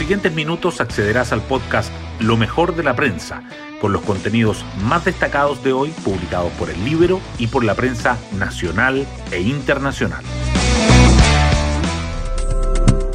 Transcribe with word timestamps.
siguientes 0.00 0.32
minutos 0.32 0.80
accederás 0.80 1.30
al 1.30 1.42
podcast 1.42 1.92
Lo 2.20 2.38
mejor 2.38 2.74
de 2.74 2.82
la 2.82 2.96
prensa, 2.96 3.42
con 3.82 3.92
los 3.92 4.00
contenidos 4.00 4.64
más 4.82 5.04
destacados 5.04 5.62
de 5.62 5.74
hoy 5.74 5.90
publicados 5.90 6.50
por 6.52 6.70
el 6.70 6.82
Libro 6.86 7.20
y 7.36 7.48
por 7.48 7.64
la 7.64 7.74
prensa 7.74 8.16
nacional 8.32 9.06
e 9.30 9.42
internacional. 9.42 10.24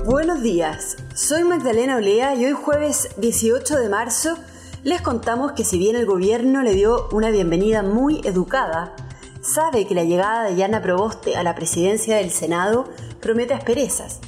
Buenos 0.05 0.43
días, 0.43 0.97
soy 1.15 1.43
Magdalena 1.43 1.95
Olea 1.95 2.35
y 2.35 2.45
hoy 2.45 2.53
jueves 2.53 3.09
18 3.17 3.77
de 3.77 3.89
marzo 3.89 4.37
les 4.83 5.01
contamos 5.01 5.53
que 5.53 5.65
si 5.65 5.79
bien 5.79 5.95
el 5.95 6.05
gobierno 6.05 6.61
le 6.61 6.75
dio 6.75 7.09
una 7.11 7.31
bienvenida 7.31 7.81
muy 7.81 8.21
educada, 8.25 8.95
sabe 9.41 9.87
que 9.87 9.95
la 9.95 10.03
llegada 10.03 10.43
de 10.43 10.55
Yana 10.55 10.83
Proboste 10.83 11.35
a 11.35 11.41
la 11.41 11.55
presidencia 11.55 12.17
del 12.17 12.29
Senado 12.29 12.87
promete 13.21 13.55
asperezas. 13.55 14.19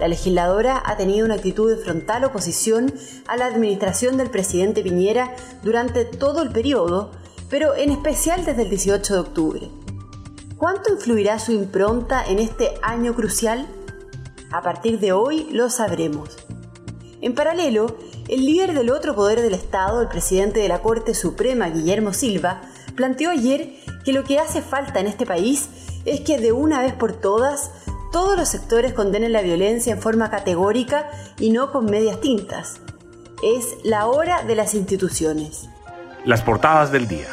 La 0.00 0.08
legisladora 0.08 0.82
ha 0.82 0.96
tenido 0.96 1.26
una 1.26 1.34
actitud 1.34 1.70
de 1.70 1.76
frontal 1.76 2.24
oposición 2.24 2.90
a 3.28 3.36
la 3.36 3.44
administración 3.44 4.16
del 4.16 4.30
presidente 4.30 4.82
Piñera 4.82 5.36
durante 5.62 6.06
todo 6.06 6.40
el 6.40 6.48
periodo, 6.48 7.10
pero 7.50 7.74
en 7.74 7.90
especial 7.90 8.46
desde 8.46 8.62
el 8.62 8.70
18 8.70 9.12
de 9.12 9.20
octubre. 9.20 9.70
¿Cuánto 10.56 10.90
influirá 10.90 11.38
su 11.38 11.52
impronta 11.52 12.24
en 12.24 12.38
este 12.38 12.70
año 12.80 13.14
crucial? 13.14 13.66
A 14.50 14.62
partir 14.62 15.00
de 15.00 15.12
hoy 15.12 15.48
lo 15.52 15.68
sabremos. 15.68 16.30
En 17.20 17.34
paralelo, 17.34 17.98
el 18.26 18.46
líder 18.46 18.72
del 18.72 18.88
otro 18.88 19.14
poder 19.14 19.42
del 19.42 19.52
Estado, 19.52 20.00
el 20.00 20.08
presidente 20.08 20.60
de 20.60 20.68
la 20.68 20.80
Corte 20.80 21.12
Suprema, 21.12 21.68
Guillermo 21.68 22.14
Silva, 22.14 22.62
planteó 22.96 23.28
ayer 23.28 23.74
que 24.02 24.14
lo 24.14 24.24
que 24.24 24.38
hace 24.38 24.62
falta 24.62 24.98
en 24.98 25.08
este 25.08 25.26
país 25.26 25.68
es 26.06 26.22
que 26.22 26.38
de 26.38 26.52
una 26.52 26.80
vez 26.80 26.94
por 26.94 27.12
todas 27.12 27.70
todos 28.12 28.36
los 28.36 28.48
sectores 28.48 28.92
condenen 28.92 29.32
la 29.32 29.42
violencia 29.42 29.92
en 29.92 30.00
forma 30.00 30.30
categórica 30.30 31.10
y 31.38 31.50
no 31.50 31.70
con 31.70 31.86
medias 31.86 32.20
tintas. 32.20 32.80
Es 33.42 33.76
la 33.84 34.06
hora 34.06 34.42
de 34.42 34.54
las 34.54 34.74
instituciones. 34.74 35.68
Las 36.24 36.42
portadas 36.42 36.92
del 36.92 37.08
día. 37.08 37.28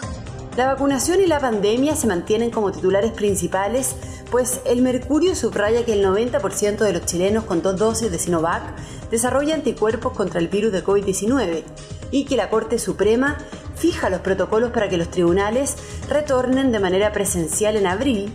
La 0.56 0.68
vacunación 0.68 1.22
y 1.22 1.28
la 1.28 1.40
pandemia 1.40 1.96
se 1.96 2.08
mantienen 2.08 2.50
como 2.50 2.72
titulares 2.72 3.12
principales, 3.12 3.96
pues 4.32 4.62
el 4.66 4.82
Mercurio 4.82 5.36
subraya 5.36 5.86
que 5.86 5.94
el 5.94 6.04
90% 6.04 6.78
de 6.78 6.94
los 6.94 7.06
chilenos 7.06 7.44
con 7.44 7.62
dos 7.62 7.78
dosis 7.78 8.10
de 8.10 8.18
Sinovac 8.18 8.64
desarrolla 9.12 9.54
anticuerpos 9.54 10.14
contra 10.14 10.40
el 10.40 10.48
virus 10.48 10.72
de 10.72 10.84
COVID-19 10.84 11.64
y 12.12 12.26
que 12.26 12.38
la 12.38 12.50
Corte 12.50 12.80
Suprema 12.80 13.38
fija 13.76 14.10
los 14.10 14.22
protocolos 14.22 14.72
para 14.72 14.90
que 14.90 14.98
los 14.98 15.12
tribunales 15.12 15.76
retornen 16.10 16.72
de 16.72 16.80
manera 16.80 17.12
presencial 17.12 17.76
en 17.76 17.86
abril, 17.86 18.34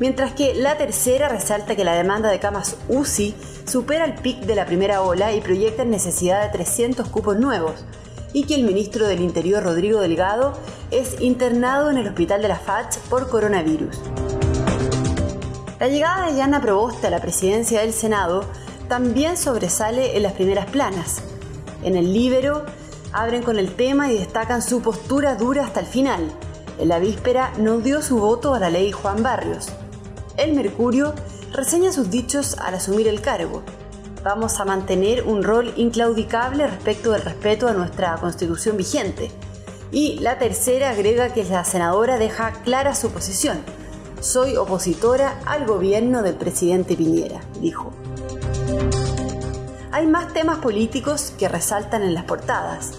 mientras 0.00 0.32
que 0.32 0.54
la 0.54 0.76
tercera 0.76 1.28
resalta 1.28 1.76
que 1.76 1.84
la 1.84 1.94
demanda 1.94 2.30
de 2.30 2.40
camas 2.40 2.76
UCI 2.88 3.34
supera 3.66 4.04
el 4.04 4.14
pic 4.14 4.40
de 4.40 4.54
la 4.54 4.66
primera 4.66 5.02
ola 5.02 5.32
y 5.32 5.40
proyecta 5.40 5.84
necesidad 5.84 6.42
de 6.42 6.50
300 6.50 7.08
cupos 7.08 7.36
nuevos, 7.36 7.84
y 8.32 8.44
que 8.44 8.54
el 8.54 8.64
ministro 8.64 9.06
del 9.06 9.20
Interior 9.20 9.62
Rodrigo 9.62 10.00
Delgado 10.00 10.54
es 10.90 11.20
internado 11.20 11.90
en 11.90 11.98
el 11.98 12.08
hospital 12.08 12.42
de 12.42 12.48
la 12.48 12.56
FACH 12.56 12.98
por 13.10 13.28
coronavirus. 13.28 14.00
La 15.78 15.88
llegada 15.88 16.30
de 16.30 16.36
Yana 16.36 16.60
Proboste 16.60 17.08
a 17.08 17.10
la 17.10 17.20
presidencia 17.20 17.80
del 17.80 17.92
Senado 17.92 18.44
también 18.88 19.36
sobresale 19.36 20.16
en 20.16 20.22
las 20.22 20.32
primeras 20.32 20.66
planas. 20.66 21.22
En 21.82 21.96
el 21.96 22.12
Libero 22.12 22.64
abren 23.12 23.42
con 23.42 23.58
el 23.58 23.74
tema 23.74 24.10
y 24.10 24.18
destacan 24.18 24.62
su 24.62 24.80
postura 24.80 25.34
dura 25.34 25.64
hasta 25.64 25.80
el 25.80 25.86
final. 25.86 26.30
En 26.78 26.88
la 26.88 26.98
víspera 26.98 27.52
no 27.58 27.78
dio 27.78 28.02
su 28.02 28.18
voto 28.18 28.54
a 28.54 28.60
la 28.60 28.70
ley 28.70 28.92
Juan 28.92 29.22
Barrios. 29.22 29.68
El 30.36 30.54
Mercurio 30.54 31.14
reseña 31.52 31.92
sus 31.92 32.10
dichos 32.10 32.56
al 32.58 32.74
asumir 32.74 33.08
el 33.08 33.20
cargo 33.20 33.62
vamos 34.22 34.60
a 34.60 34.64
mantener 34.64 35.24
un 35.24 35.42
rol 35.42 35.72
inclaudicable 35.76 36.66
respecto 36.66 37.12
del 37.12 37.22
respeto 37.22 37.68
a 37.68 37.72
nuestra 37.72 38.16
constitución 38.16 38.76
vigente. 38.76 39.30
Y 39.90 40.18
la 40.20 40.38
tercera 40.38 40.90
agrega 40.90 41.32
que 41.32 41.44
la 41.44 41.64
senadora 41.64 42.18
deja 42.18 42.52
clara 42.64 42.94
su 42.94 43.10
posición. 43.10 43.62
Soy 44.20 44.56
opositora 44.56 45.40
al 45.44 45.66
gobierno 45.66 46.22
del 46.22 46.36
presidente 46.36 46.96
Piñera, 46.96 47.40
dijo. 47.60 47.92
Hay 49.90 50.06
más 50.06 50.32
temas 50.32 50.58
políticos 50.58 51.34
que 51.38 51.48
resaltan 51.48 52.02
en 52.02 52.14
las 52.14 52.24
portadas. 52.24 52.92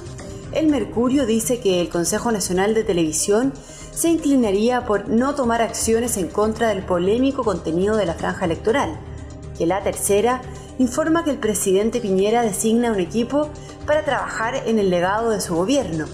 El 0.53 0.68
Mercurio 0.68 1.25
dice 1.25 1.59
que 1.59 1.81
el 1.81 1.90
Consejo 1.90 2.31
Nacional 2.31 2.75
de 2.75 2.84
Televisión 2.84 3.53
se 3.91 4.09
inclinaría 4.09 4.86
por 4.86 5.09
no 5.09 5.34
tomar 5.34 5.64
acciones 5.64 6.16
en 6.18 6.28
contra 6.28 6.68
del 6.68 6.84
polémico 6.84 7.44
contenido 7.44 7.97
de 7.97 8.06
la 8.06 8.14
franja 8.14 8.46
electoral, 8.46 9.00
que 9.58 9.66
la 9.66 9.81
tercera 9.81 10.44
informa 10.78 11.24
que 11.24 11.31
el 11.31 11.40
presidente 11.40 12.00
Piñera 12.00 12.44
designa 12.44 12.91
un 12.91 13.00
equipo 13.00 13.50
para 13.88 14.06
trabajar 14.06 14.56
en 14.68 14.78
el 14.78 14.91
legado 14.91 15.31
de 15.31 15.41
su 15.41 15.56
gobierno 15.56 16.06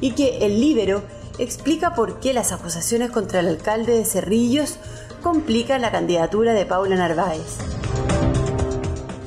y 0.00 0.10
que 0.12 0.38
el 0.44 0.60
Libero 0.60 1.02
explica 1.38 1.94
por 1.94 2.18
qué 2.18 2.32
las 2.32 2.50
acusaciones 2.50 3.12
contra 3.12 3.40
el 3.40 3.48
alcalde 3.48 3.96
de 3.96 4.04
Cerrillos 4.04 4.76
complican 5.22 5.82
la 5.82 5.92
candidatura 5.92 6.52
de 6.52 6.66
Paula 6.66 6.96
Narváez. 6.96 7.58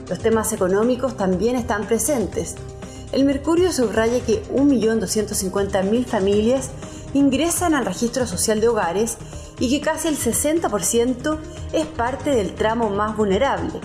Los 0.09 0.19
temas 0.19 0.51
económicos 0.51 1.15
también 1.15 1.55
están 1.55 1.87
presentes. 1.87 2.55
El 3.11 3.23
Mercurio 3.23 3.71
subraya 3.71 4.19
que 4.25 4.43
1.250.000 4.49 6.05
familias 6.05 6.71
ingresan 7.13 7.73
al 7.73 7.85
registro 7.85 8.27
social 8.27 8.59
de 8.59 8.67
hogares 8.67 9.17
y 9.59 9.69
que 9.69 9.81
casi 9.81 10.09
el 10.09 10.17
60% 10.17 11.37
es 11.73 11.85
parte 11.85 12.31
del 12.31 12.53
tramo 12.53 12.89
más 12.89 13.15
vulnerable. 13.15 13.79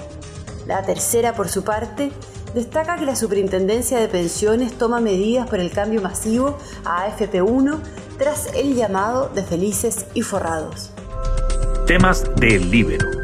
La 0.66 0.82
tercera, 0.82 1.34
por 1.34 1.48
su 1.48 1.62
parte, 1.62 2.12
destaca 2.54 2.96
que 2.96 3.06
la 3.06 3.16
Superintendencia 3.16 3.98
de 3.98 4.08
Pensiones 4.08 4.76
toma 4.76 5.00
medidas 5.00 5.48
por 5.48 5.60
el 5.60 5.70
cambio 5.70 6.02
masivo 6.02 6.58
a 6.84 7.08
AFP1 7.08 7.78
tras 8.18 8.48
el 8.54 8.74
llamado 8.74 9.28
de 9.28 9.42
felices 9.42 10.06
y 10.14 10.22
forrados. 10.22 10.90
Temas 11.86 12.24
del 12.36 12.70
Libero. 12.70 13.21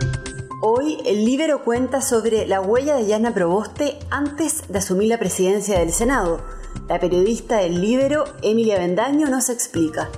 Hoy 0.61 0.99
el 1.07 1.25
Libero 1.25 1.63
cuenta 1.63 2.03
sobre 2.03 2.45
la 2.45 2.61
huella 2.61 2.97
de 2.97 3.07
Yana 3.07 3.33
Proboste 3.33 3.97
antes 4.11 4.65
de 4.67 4.79
asumir 4.79 5.09
la 5.09 5.17
presidencia 5.17 5.79
del 5.79 5.93
Senado. 5.93 6.41
La 6.89 6.99
periodista 6.99 7.59
del 7.59 7.81
Libero, 7.81 8.25
Emilia 8.43 8.77
Bendaño, 8.77 9.29
nos 9.29 9.51
explica. 9.51 10.11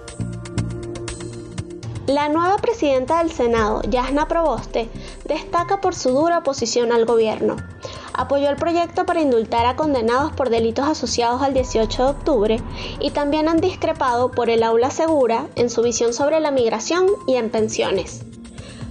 La 2.07 2.31
nueva 2.31 2.57
presidenta 2.57 3.19
del 3.19 3.31
Senado, 3.31 3.83
Yasna 3.83 4.29
Proboste, 4.29 4.89
destaca 5.27 5.83
por 5.83 5.95
su 5.95 6.09
dura 6.09 6.39
oposición 6.39 6.91
al 6.91 7.05
gobierno. 7.05 7.57
Apoyó 8.15 8.49
el 8.49 8.57
proyecto 8.57 9.05
para 9.05 9.21
indultar 9.21 9.67
a 9.67 9.77
condenados 9.77 10.33
por 10.33 10.49
delitos 10.49 10.89
asociados 10.89 11.43
al 11.43 11.53
18 11.53 12.03
de 12.03 12.11
octubre 12.11 12.63
y 12.99 13.11
también 13.11 13.47
han 13.47 13.61
discrepado 13.61 14.31
por 14.31 14.49
el 14.49 14.63
aula 14.63 14.91
segura 14.91 15.49
en 15.55 15.69
su 15.69 15.83
visión 15.83 16.15
sobre 16.15 16.41
la 16.41 16.51
migración 16.51 17.09
y 17.27 17.35
en 17.35 17.51
pensiones. 17.51 18.25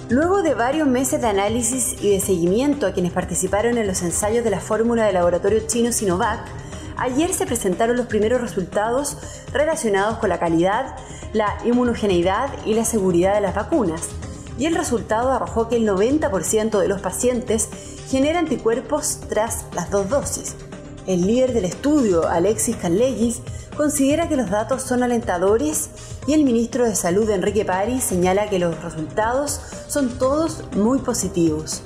Luego 0.08 0.42
de 0.42 0.54
varios 0.54 0.88
meses 0.88 1.20
de 1.20 1.28
análisis 1.28 2.02
y 2.02 2.12
de 2.12 2.22
seguimiento 2.22 2.88
a 2.88 2.94
quienes 2.94 3.12
participaron 3.12 3.78
en 3.78 3.88
los 3.88 4.02
ensayos 4.04 4.46
de 4.46 4.50
la 4.50 4.62
fórmula 4.62 5.04
del 5.04 5.16
laboratorio 5.16 5.60
chino 5.68 5.92
Sinovac, 5.92 6.40
ayer 6.96 7.34
se 7.34 7.46
presentaron 7.46 7.98
los 7.98 8.06
primeros 8.06 8.40
resultados 8.40 9.18
relacionados 9.52 10.18
con 10.20 10.30
la 10.30 10.40
calidad, 10.40 10.96
la 11.34 11.58
inmunogeneidad 11.66 12.52
y 12.66 12.74
la 12.74 12.86
seguridad 12.86 13.36
de 13.36 13.42
las 13.42 13.54
vacunas. 13.54 14.08
Y 14.58 14.66
el 14.66 14.76
resultado 14.76 15.34
arrojó 15.34 15.68
que 15.68 15.76
el 15.76 15.86
90% 15.86 16.80
de 16.80 16.88
los 16.88 17.02
pacientes 17.02 17.68
genera 18.08 18.40
anticuerpos 18.40 19.20
tras 19.28 19.66
las 19.74 19.92
dos 19.92 20.08
dosis. 20.08 20.56
El 21.08 21.26
líder 21.26 21.54
del 21.54 21.66
estudio, 21.66 22.28
Alexis 22.28 22.76
Canlegis, 22.76 23.42
considera 23.76 24.28
que 24.28 24.36
los 24.36 24.50
datos 24.50 24.84
son 24.84 25.04
alentadores 25.04 25.90
y 26.28 26.34
el 26.34 26.44
ministro 26.44 26.86
de 26.86 26.96
Salud, 26.96 27.30
Enrique 27.30 27.66
Pari, 27.66 28.02
señala 28.02 28.50
que 28.50 28.60
los 28.60 28.82
resultados 28.84 29.60
son 29.88 30.20
todos 30.20 30.64
muy 30.76 31.00
positivos. 31.00 31.82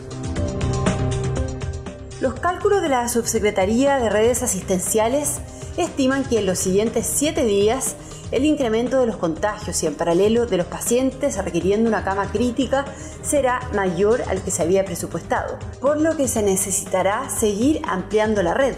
Los 2.19 2.35
cálculos 2.35 2.81
de 2.81 2.89
la 2.89 3.07
Subsecretaría 3.09 3.97
de 3.99 4.09
Redes 4.09 4.43
Asistenciales 4.43 5.39
estiman 5.77 6.23
que 6.23 6.39
en 6.39 6.45
los 6.45 6.59
siguientes 6.59 7.05
siete 7.05 7.43
días 7.43 7.95
el 8.31 8.45
incremento 8.45 8.99
de 8.99 9.05
los 9.05 9.17
contagios 9.17 9.83
y 9.83 9.87
en 9.87 9.93
paralelo 9.93 10.47
de 10.47 10.57
los 10.57 10.65
pacientes 10.65 11.37
requiriendo 11.37 11.87
una 11.87 12.03
cama 12.03 12.31
crítica 12.31 12.85
será 13.21 13.59
mayor 13.75 14.23
al 14.27 14.41
que 14.41 14.49
se 14.49 14.63
había 14.63 14.85
presupuestado, 14.85 15.59
por 15.79 16.01
lo 16.01 16.17
que 16.17 16.27
se 16.27 16.41
necesitará 16.41 17.29
seguir 17.29 17.81
ampliando 17.87 18.41
la 18.41 18.55
red. 18.55 18.75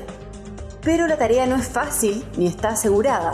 Pero 0.86 1.08
la 1.08 1.18
tarea 1.18 1.48
no 1.48 1.56
es 1.56 1.68
fácil 1.68 2.24
ni 2.38 2.46
está 2.46 2.70
asegurada. 2.70 3.32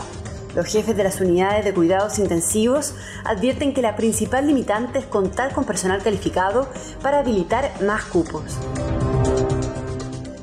Los 0.56 0.66
jefes 0.66 0.96
de 0.96 1.04
las 1.04 1.20
unidades 1.20 1.66
de 1.66 1.74
cuidados 1.74 2.18
intensivos 2.18 2.94
advierten 3.24 3.74
que 3.74 3.82
la 3.82 3.94
principal 3.94 4.46
limitante 4.46 4.98
es 4.98 5.04
contar 5.04 5.52
con 5.52 5.64
personal 5.64 6.02
calificado 6.02 6.66
para 7.02 7.18
habilitar 7.18 7.70
más 7.82 8.04
cupos. 8.04 8.58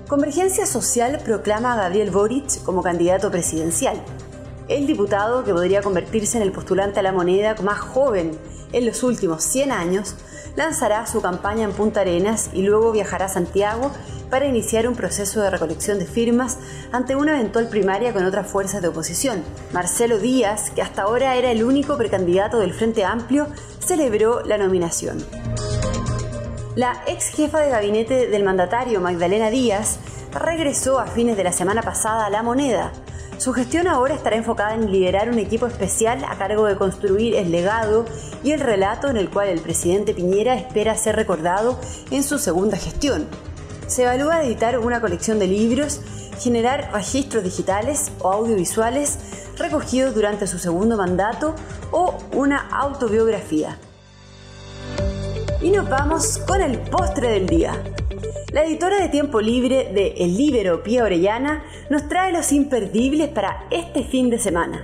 Convergencia 0.07 0.67
Social 0.67 1.19
proclama 1.25 1.73
a 1.73 1.77
Gabriel 1.77 2.11
Boric 2.11 2.63
como 2.63 2.83
candidato 2.83 3.31
presidencial. 3.31 4.00
El 4.67 4.85
diputado, 4.85 5.44
que 5.44 5.51
podría 5.51 5.81
convertirse 5.81 6.38
en 6.38 6.44
el 6.44 6.51
postulante 6.51 7.00
a 7.00 7.03
la 7.03 7.11
moneda 7.11 7.56
más 7.63 7.79
joven 7.79 8.38
en 8.71 8.85
los 8.85 9.01
últimos 9.01 9.44
100 9.44 9.71
años, 9.71 10.15
lanzará 10.56 11.07
su 11.07 11.21
campaña 11.21 11.63
en 11.63 11.71
Punta 11.71 12.01
Arenas 12.01 12.51
y 12.53 12.61
luego 12.61 12.91
viajará 12.91 13.25
a 13.25 13.29
Santiago 13.29 13.91
para 14.29 14.45
iniciar 14.45 14.87
un 14.87 14.95
proceso 14.95 15.41
de 15.41 15.49
recolección 15.49 15.99
de 15.99 16.05
firmas 16.05 16.57
ante 16.91 17.15
una 17.15 17.35
eventual 17.39 17.67
primaria 17.67 18.13
con 18.13 18.25
otras 18.25 18.47
fuerzas 18.47 18.81
de 18.81 18.87
oposición. 18.87 19.43
Marcelo 19.73 20.19
Díaz, 20.19 20.71
que 20.71 20.81
hasta 20.81 21.03
ahora 21.03 21.35
era 21.35 21.51
el 21.51 21.63
único 21.63 21.97
precandidato 21.97 22.59
del 22.59 22.73
Frente 22.73 23.03
Amplio, 23.03 23.47
celebró 23.79 24.41
la 24.45 24.57
nominación. 24.57 25.23
La 26.75 27.01
ex 27.07 27.29
jefa 27.29 27.59
de 27.59 27.71
gabinete 27.71 28.27
del 28.27 28.43
mandatario, 28.43 29.01
Magdalena 29.01 29.49
Díaz, 29.49 29.99
regresó 30.31 30.99
a 30.99 31.07
fines 31.07 31.35
de 31.35 31.43
la 31.43 31.51
semana 31.51 31.81
pasada 31.81 32.25
a 32.25 32.29
La 32.29 32.43
Moneda. 32.43 32.91
Su 33.37 33.53
gestión 33.53 33.87
ahora 33.87 34.13
estará 34.13 34.35
enfocada 34.35 34.75
en 34.75 34.91
liderar 34.91 35.29
un 35.29 35.39
equipo 35.39 35.65
especial 35.65 36.23
a 36.25 36.37
cargo 36.37 36.65
de 36.65 36.75
construir 36.75 37.35
el 37.35 37.51
legado 37.51 38.05
y 38.43 38.51
el 38.51 38.59
relato 38.59 39.09
en 39.09 39.17
el 39.17 39.29
cual 39.29 39.47
el 39.47 39.61
presidente 39.61 40.13
Piñera 40.13 40.55
espera 40.55 40.95
ser 40.95 41.15
recordado 41.15 41.79
en 42.11 42.23
su 42.23 42.37
segunda 42.37 42.77
gestión. 42.77 43.27
Se 43.89 44.03
evalúa 44.03 44.44
editar 44.44 44.77
una 44.77 45.01
colección 45.01 45.39
de 45.39 45.47
libros, 45.47 46.00
generar 46.39 46.91
registros 46.94 47.44
digitales 47.44 48.12
o 48.19 48.31
audiovisuales 48.31 49.18
recogidos 49.57 50.13
durante 50.13 50.45
su 50.45 50.59
segundo 50.59 50.95
mandato 50.95 51.56
o 51.91 52.15
una 52.33 52.69
autobiografía. 52.69 53.80
Y 55.59 55.71
nos 55.71 55.89
vamos 55.89 56.38
con 56.38 56.62
el 56.62 56.77
postre 56.77 57.30
del 57.30 57.47
día. 57.47 57.83
La 58.53 58.63
editora 58.63 59.01
de 59.01 59.09
tiempo 59.09 59.41
libre 59.41 59.92
de 59.92 60.13
El 60.19 60.38
Libero, 60.38 60.83
Pía 60.83 61.03
Orellana, 61.03 61.63
nos 61.89 62.07
trae 62.07 62.31
los 62.31 62.51
imperdibles 62.51 63.30
para 63.30 63.65
este 63.71 64.03
fin 64.03 64.30
de 64.30 64.38
semana. 64.38 64.83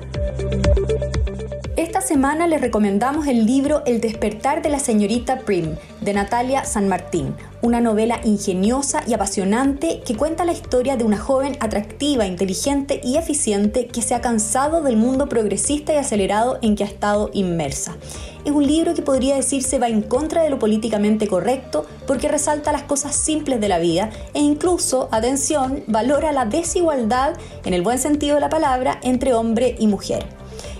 Esta 1.77 2.00
semana 2.00 2.48
les 2.48 2.62
recomendamos 2.62 3.27
el 3.27 3.45
libro 3.45 3.83
El 3.86 4.00
despertar 4.00 4.62
de 4.62 4.69
la 4.69 4.80
señorita 4.80 5.39
Prim, 5.39 5.75
de 6.00 6.13
Natalia 6.13 6.63
San 6.63 6.88
Martín, 6.88 7.36
una 7.62 7.81
novela 7.81 8.22
ingeniosa 8.24 9.04
y 9.06 9.13
apasionante 9.13 10.00
que 10.06 10.16
cuenta 10.16 10.45
la 10.45 10.54
historia 10.54 10.95
de 10.95 11.04
una 11.04 11.18
joven 11.18 11.57
atractiva, 11.60 12.27
inteligente 12.27 13.01
y 13.04 13.18
eficiente 13.18 13.88
que 13.88 14.01
se 14.01 14.16
ha 14.16 14.22
cansado 14.22 14.83
del 14.83 14.95
mundo 14.95 15.27
progresista 15.27 15.94
y 15.94 15.98
acelerado 15.98 16.60
en 16.62 16.77
que 16.77 16.86
ha 16.86 16.88
estado 16.88 17.30
inmersa. 17.33 17.98
Es 18.45 18.54
un 18.54 18.66
libro 18.66 18.94
que 18.94 19.01
podría 19.01 19.36
decirse 19.36 19.77
va 19.77 19.89
en 19.89 20.01
contra 20.01 20.44
de 20.44 20.51
lo 20.51 20.60
políticamente 20.60 21.27
correcto 21.27 21.86
porque 22.07 22.30
resalta 22.30 22.72
las 22.72 22.83
cosas 22.83 23.18
simples 23.18 23.60
de 23.60 23.68
la 23.68 23.80
vida 23.80 24.12
e 24.33 24.39
incluso, 24.39 25.10
atención, 25.12 25.83
valora 25.88 26.31
la 26.31 26.45
desigualdad, 26.45 27.33
en 27.66 27.74
el 27.74 27.81
buen 27.81 28.00
sentido 28.00 28.36
de 28.36 28.42
la 28.42 28.50
palabra, 28.50 28.98
entre 29.04 29.33
hombre 29.33 29.75
y 29.77 29.88
mujer 29.88 30.25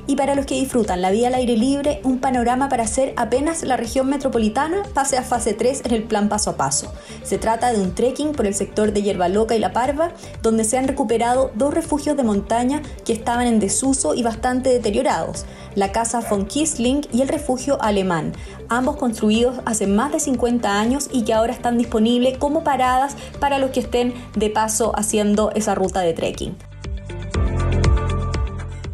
y 0.08 0.16
para 0.16 0.36
los 0.36 0.46
que 0.46 0.56
disfrutan 0.56 1.02
la 1.02 1.12
vida 1.12 1.28
al 1.28 1.36
aire 1.36 1.58
libre, 1.58 2.00
un 2.04 2.20
panorama 2.20 2.70
para 2.70 2.84
hacer 2.84 3.14
apenas 3.18 3.64
la 3.64 3.78
región 3.78 4.08
metropolitana 4.10 4.84
pase 4.94 5.18
a 5.18 5.24
fase 5.24 5.54
3 5.54 5.84
en 5.86 5.94
el 5.94 6.04
plan 6.04 6.30
paso 6.30 6.52
a 6.52 6.58
paso. 6.58 6.92
Se 7.24 7.38
trata 7.38 7.72
de 7.72 7.82
un 7.82 7.96
trekking 7.96 8.34
por 8.34 8.46
el 8.46 8.54
sector 8.54 8.94
de 8.94 9.02
Hierba 9.02 9.30
Loca 9.30 9.56
y 9.56 9.60
La 9.60 9.74
Parva, 9.74 10.12
donde 10.42 10.64
se 10.64 10.78
han 10.78 10.88
recuperado 10.88 11.52
dos 11.56 11.74
refugios 11.74 12.18
de 12.18 12.24
montaña 12.24 12.82
que 13.04 13.14
estaban 13.14 13.48
en 13.48 13.60
desuso 13.60 14.14
y 14.14 14.24
bastante 14.24 14.70
deteriorados, 14.70 15.46
la 15.76 15.92
casa 15.92 16.22
von 16.22 16.46
Kisling 16.46 17.08
y 17.12 17.22
el 17.22 17.28
refugio 17.28 17.82
alemán, 17.82 18.34
ambos 18.70 18.96
construidos 18.98 19.56
hace 19.66 19.88
más 19.88 20.12
de 20.12 20.20
50 20.20 20.80
años 20.80 21.10
y 21.12 21.24
que 21.24 21.34
ahora 21.34 21.54
están 21.54 21.78
disponibles 21.78 22.38
como 22.38 22.64
paradas 22.64 23.16
para 23.40 23.60
los 23.60 23.72
que 23.72 23.82
estén 23.82 24.14
de 24.36 24.50
paso 24.50 24.94
haciendo 24.96 25.52
esa 25.52 25.76
ruta 25.76 26.02
de 26.02 26.14
trekking. 26.14 26.56